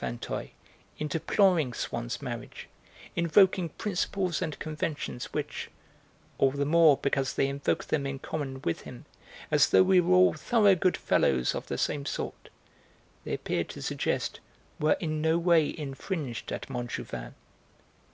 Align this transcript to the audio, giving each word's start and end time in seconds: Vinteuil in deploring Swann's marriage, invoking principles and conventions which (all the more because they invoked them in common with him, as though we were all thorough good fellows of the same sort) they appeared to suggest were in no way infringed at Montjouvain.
Vinteuil 0.00 0.48
in 0.98 1.08
deploring 1.08 1.74
Swann's 1.74 2.22
marriage, 2.22 2.68
invoking 3.16 3.68
principles 3.68 4.40
and 4.40 4.58
conventions 4.58 5.26
which 5.34 5.68
(all 6.38 6.52
the 6.52 6.64
more 6.64 6.96
because 6.96 7.34
they 7.34 7.46
invoked 7.48 7.90
them 7.90 8.06
in 8.06 8.18
common 8.18 8.62
with 8.62 8.80
him, 8.80 9.04
as 9.50 9.68
though 9.68 9.82
we 9.82 10.00
were 10.00 10.14
all 10.16 10.32
thorough 10.32 10.74
good 10.74 10.96
fellows 10.96 11.54
of 11.54 11.66
the 11.66 11.76
same 11.76 12.06
sort) 12.06 12.48
they 13.24 13.34
appeared 13.34 13.68
to 13.68 13.82
suggest 13.82 14.40
were 14.78 14.96
in 15.00 15.20
no 15.20 15.36
way 15.36 15.68
infringed 15.76 16.50
at 16.50 16.70
Montjouvain. 16.70 17.34